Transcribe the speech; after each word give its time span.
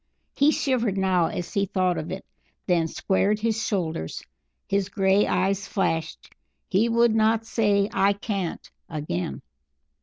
He 0.35 0.49
shivered 0.49 0.97
now 0.97 1.27
as 1.27 1.53
he 1.53 1.67
thought 1.67 1.99
of 1.99 2.09
it; 2.11 2.25
then 2.65 2.87
squared 2.87 3.39
his 3.39 3.63
shoulders. 3.63 4.23
His 4.67 4.89
grey 4.89 5.27
eyes 5.27 5.67
flashed; 5.67 6.33
he 6.67 6.89
would 6.89 7.13
not 7.13 7.45
say 7.45 7.87
"I 7.93 8.13
can't" 8.13 8.67
again. 8.89 9.43